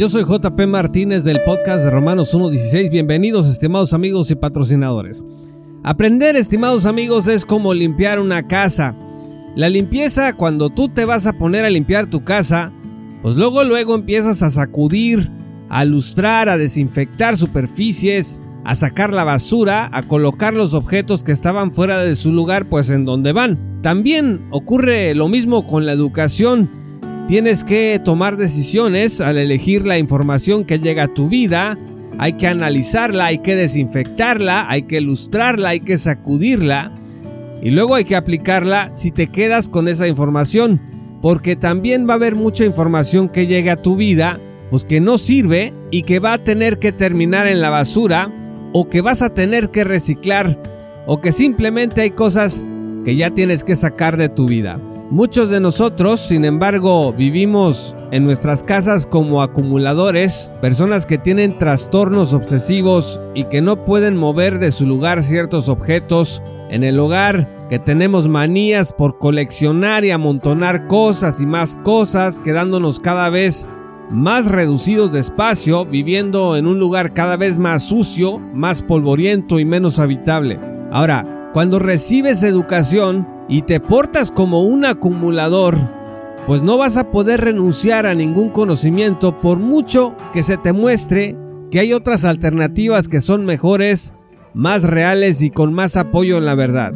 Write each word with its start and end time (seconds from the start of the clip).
Yo 0.00 0.08
soy 0.08 0.24
JP 0.24 0.66
Martínez 0.66 1.24
del 1.24 1.42
podcast 1.42 1.84
de 1.84 1.90
Romanos 1.90 2.34
1.16. 2.34 2.90
Bienvenidos, 2.90 3.46
estimados 3.46 3.92
amigos 3.92 4.30
y 4.30 4.34
patrocinadores. 4.34 5.22
Aprender, 5.82 6.36
estimados 6.36 6.86
amigos, 6.86 7.28
es 7.28 7.44
como 7.44 7.74
limpiar 7.74 8.18
una 8.18 8.48
casa. 8.48 8.96
La 9.56 9.68
limpieza, 9.68 10.32
cuando 10.32 10.70
tú 10.70 10.88
te 10.88 11.04
vas 11.04 11.26
a 11.26 11.34
poner 11.34 11.66
a 11.66 11.68
limpiar 11.68 12.08
tu 12.08 12.24
casa, 12.24 12.72
pues 13.20 13.34
luego 13.34 13.62
luego 13.62 13.94
empiezas 13.94 14.42
a 14.42 14.48
sacudir, 14.48 15.30
a 15.68 15.84
lustrar, 15.84 16.48
a 16.48 16.56
desinfectar 16.56 17.36
superficies, 17.36 18.40
a 18.64 18.74
sacar 18.76 19.12
la 19.12 19.24
basura, 19.24 19.90
a 19.92 20.02
colocar 20.04 20.54
los 20.54 20.72
objetos 20.72 21.22
que 21.22 21.32
estaban 21.32 21.74
fuera 21.74 21.98
de 21.98 22.14
su 22.14 22.32
lugar, 22.32 22.70
pues 22.70 22.88
en 22.88 23.04
donde 23.04 23.32
van. 23.32 23.82
También 23.82 24.46
ocurre 24.50 25.14
lo 25.14 25.28
mismo 25.28 25.66
con 25.66 25.84
la 25.84 25.92
educación. 25.92 26.79
Tienes 27.28 27.64
que 27.64 28.00
tomar 28.04 28.36
decisiones 28.36 29.20
al 29.20 29.38
elegir 29.38 29.86
la 29.86 29.98
información 29.98 30.64
que 30.64 30.78
llega 30.78 31.04
a 31.04 31.14
tu 31.14 31.28
vida. 31.28 31.78
Hay 32.18 32.34
que 32.34 32.46
analizarla, 32.46 33.26
hay 33.26 33.38
que 33.38 33.54
desinfectarla, 33.54 34.68
hay 34.68 34.82
que 34.82 34.98
ilustrarla, 34.98 35.70
hay 35.70 35.80
que 35.80 35.96
sacudirla. 35.96 36.92
Y 37.62 37.70
luego 37.70 37.94
hay 37.94 38.04
que 38.04 38.16
aplicarla 38.16 38.90
si 38.92 39.10
te 39.10 39.28
quedas 39.28 39.68
con 39.68 39.86
esa 39.86 40.08
información. 40.08 40.80
Porque 41.22 41.54
también 41.54 42.08
va 42.08 42.14
a 42.14 42.16
haber 42.16 42.34
mucha 42.34 42.64
información 42.64 43.28
que 43.28 43.46
llega 43.46 43.74
a 43.74 43.82
tu 43.82 43.94
vida, 43.94 44.40
pues 44.70 44.84
que 44.84 45.00
no 45.00 45.18
sirve 45.18 45.74
y 45.90 46.02
que 46.02 46.18
va 46.18 46.32
a 46.32 46.44
tener 46.44 46.78
que 46.78 46.92
terminar 46.92 47.46
en 47.46 47.60
la 47.60 47.70
basura 47.70 48.32
o 48.72 48.88
que 48.88 49.02
vas 49.02 49.22
a 49.22 49.34
tener 49.34 49.70
que 49.70 49.84
reciclar 49.84 50.58
o 51.06 51.20
que 51.20 51.32
simplemente 51.32 52.02
hay 52.02 52.10
cosas 52.10 52.64
que 53.04 53.16
ya 53.16 53.30
tienes 53.30 53.64
que 53.64 53.76
sacar 53.76 54.16
de 54.16 54.28
tu 54.28 54.46
vida. 54.46 54.80
Muchos 55.10 55.50
de 55.50 55.60
nosotros, 55.60 56.20
sin 56.20 56.44
embargo, 56.44 57.12
vivimos 57.12 57.96
en 58.12 58.24
nuestras 58.24 58.62
casas 58.62 59.06
como 59.06 59.42
acumuladores, 59.42 60.52
personas 60.60 61.06
que 61.06 61.18
tienen 61.18 61.58
trastornos 61.58 62.32
obsesivos 62.32 63.20
y 63.34 63.44
que 63.44 63.60
no 63.60 63.84
pueden 63.84 64.16
mover 64.16 64.58
de 64.58 64.70
su 64.70 64.86
lugar 64.86 65.22
ciertos 65.22 65.68
objetos. 65.68 66.42
En 66.70 66.84
el 66.84 67.00
hogar, 67.00 67.66
que 67.68 67.80
tenemos 67.80 68.28
manías 68.28 68.92
por 68.92 69.18
coleccionar 69.18 70.04
y 70.04 70.12
amontonar 70.12 70.86
cosas 70.86 71.40
y 71.40 71.46
más 71.46 71.76
cosas, 71.82 72.38
quedándonos 72.38 73.00
cada 73.00 73.28
vez 73.30 73.66
más 74.10 74.46
reducidos 74.46 75.12
de 75.12 75.20
espacio, 75.20 75.86
viviendo 75.86 76.56
en 76.56 76.66
un 76.66 76.78
lugar 76.78 77.14
cada 77.14 77.36
vez 77.36 77.58
más 77.58 77.84
sucio, 77.84 78.38
más 78.54 78.82
polvoriento 78.82 79.58
y 79.58 79.64
menos 79.64 79.98
habitable. 79.98 80.58
Ahora, 80.92 81.39
cuando 81.52 81.78
recibes 81.78 82.42
educación, 82.42 83.26
y 83.50 83.62
te 83.62 83.80
portas 83.80 84.30
como 84.30 84.62
un 84.62 84.84
acumulador, 84.84 85.76
pues 86.46 86.62
no 86.62 86.78
vas 86.78 86.96
a 86.96 87.10
poder 87.10 87.40
renunciar 87.40 88.06
a 88.06 88.14
ningún 88.14 88.50
conocimiento 88.50 89.36
por 89.38 89.58
mucho 89.58 90.14
que 90.32 90.44
se 90.44 90.56
te 90.56 90.72
muestre 90.72 91.36
que 91.70 91.80
hay 91.80 91.92
otras 91.92 92.24
alternativas 92.24 93.08
que 93.08 93.20
son 93.20 93.44
mejores, 93.44 94.14
más 94.54 94.84
reales 94.84 95.42
y 95.42 95.50
con 95.50 95.74
más 95.74 95.96
apoyo 95.96 96.38
en 96.38 96.44
la 96.44 96.54
verdad. 96.54 96.92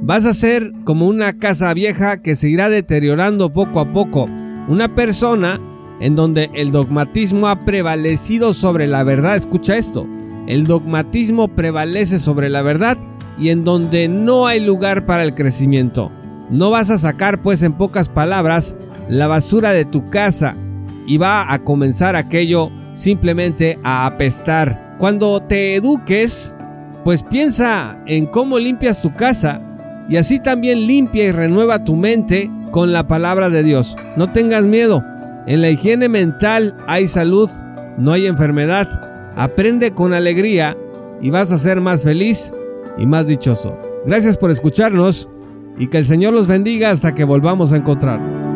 Vas 0.00 0.26
a 0.26 0.32
ser 0.32 0.72
como 0.84 1.08
una 1.08 1.32
casa 1.32 1.74
vieja 1.74 2.22
que 2.22 2.36
se 2.36 2.48
irá 2.48 2.68
deteriorando 2.68 3.52
poco 3.52 3.80
a 3.80 3.92
poco, 3.92 4.26
una 4.68 4.94
persona 4.94 5.60
en 6.00 6.14
donde 6.14 6.50
el 6.54 6.70
dogmatismo 6.70 7.48
ha 7.48 7.64
prevalecido 7.64 8.52
sobre 8.52 8.86
la 8.86 9.02
verdad. 9.02 9.34
Escucha 9.34 9.76
esto, 9.76 10.06
el 10.46 10.66
dogmatismo 10.66 11.48
prevalece 11.48 12.20
sobre 12.20 12.48
la 12.48 12.62
verdad 12.62 12.98
y 13.38 13.50
en 13.50 13.64
donde 13.64 14.08
no 14.08 14.46
hay 14.46 14.60
lugar 14.60 15.06
para 15.06 15.22
el 15.22 15.34
crecimiento. 15.34 16.10
No 16.50 16.70
vas 16.70 16.90
a 16.90 16.98
sacar, 16.98 17.42
pues 17.42 17.62
en 17.62 17.72
pocas 17.72 18.08
palabras, 18.08 18.76
la 19.08 19.26
basura 19.26 19.72
de 19.72 19.84
tu 19.84 20.10
casa 20.10 20.56
y 21.06 21.18
va 21.18 21.52
a 21.52 21.58
comenzar 21.60 22.16
aquello 22.16 22.70
simplemente 22.92 23.78
a 23.82 24.06
apestar. 24.06 24.96
Cuando 24.98 25.40
te 25.40 25.76
eduques, 25.76 26.56
pues 27.04 27.22
piensa 27.22 28.02
en 28.06 28.26
cómo 28.26 28.58
limpias 28.58 29.02
tu 29.02 29.14
casa 29.14 29.62
y 30.08 30.16
así 30.16 30.38
también 30.40 30.86
limpia 30.86 31.24
y 31.24 31.32
renueva 31.32 31.84
tu 31.84 31.96
mente 31.96 32.50
con 32.70 32.92
la 32.92 33.06
palabra 33.06 33.50
de 33.50 33.62
Dios. 33.62 33.96
No 34.16 34.32
tengas 34.32 34.66
miedo. 34.66 35.02
En 35.46 35.60
la 35.60 35.70
higiene 35.70 36.08
mental 36.08 36.76
hay 36.86 37.06
salud, 37.06 37.48
no 37.98 38.12
hay 38.12 38.26
enfermedad. 38.26 38.88
Aprende 39.36 39.92
con 39.92 40.14
alegría 40.14 40.76
y 41.20 41.30
vas 41.30 41.52
a 41.52 41.58
ser 41.58 41.80
más 41.80 42.04
feliz 42.04 42.52
y 42.98 43.06
más 43.06 43.26
dichoso. 43.26 43.76
Gracias 44.04 44.36
por 44.36 44.50
escucharnos 44.50 45.28
y 45.78 45.88
que 45.88 45.98
el 45.98 46.04
Señor 46.04 46.32
los 46.32 46.46
bendiga 46.46 46.90
hasta 46.90 47.14
que 47.14 47.24
volvamos 47.24 47.72
a 47.72 47.76
encontrarnos. 47.76 48.55